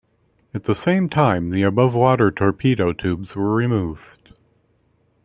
[0.55, 4.33] At the same time the above-water torpedo tubes were removed.